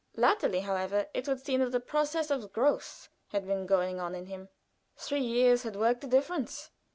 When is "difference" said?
6.07-6.71